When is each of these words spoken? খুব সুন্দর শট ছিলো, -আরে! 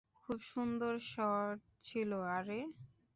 খুব 0.21 0.39
সুন্দর 0.51 0.93
শট 1.11 1.57
ছিলো, 1.81 2.19
-আরে! 2.25 2.59